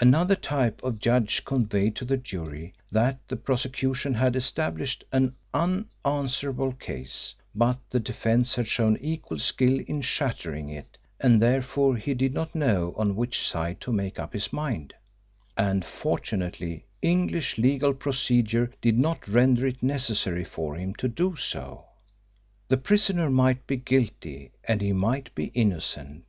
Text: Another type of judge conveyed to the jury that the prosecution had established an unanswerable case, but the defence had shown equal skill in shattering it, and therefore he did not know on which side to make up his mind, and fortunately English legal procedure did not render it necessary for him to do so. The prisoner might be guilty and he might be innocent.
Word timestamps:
Another 0.00 0.34
type 0.36 0.82
of 0.82 1.00
judge 1.00 1.44
conveyed 1.44 1.94
to 1.96 2.06
the 2.06 2.16
jury 2.16 2.72
that 2.90 3.18
the 3.28 3.36
prosecution 3.36 4.14
had 4.14 4.34
established 4.34 5.04
an 5.12 5.34
unanswerable 5.52 6.72
case, 6.72 7.34
but 7.54 7.78
the 7.90 8.00
defence 8.00 8.54
had 8.54 8.68
shown 8.68 8.96
equal 9.02 9.38
skill 9.38 9.78
in 9.86 10.00
shattering 10.00 10.70
it, 10.70 10.96
and 11.20 11.42
therefore 11.42 11.94
he 11.96 12.14
did 12.14 12.32
not 12.32 12.54
know 12.54 12.94
on 12.96 13.16
which 13.16 13.46
side 13.46 13.78
to 13.82 13.92
make 13.92 14.18
up 14.18 14.32
his 14.32 14.50
mind, 14.50 14.94
and 15.58 15.84
fortunately 15.84 16.86
English 17.02 17.58
legal 17.58 17.92
procedure 17.92 18.72
did 18.80 18.98
not 18.98 19.28
render 19.28 19.66
it 19.66 19.82
necessary 19.82 20.42
for 20.44 20.74
him 20.76 20.94
to 20.94 21.06
do 21.06 21.36
so. 21.36 21.84
The 22.68 22.78
prisoner 22.78 23.28
might 23.28 23.66
be 23.66 23.76
guilty 23.76 24.52
and 24.64 24.80
he 24.80 24.94
might 24.94 25.34
be 25.34 25.48
innocent. 25.52 26.24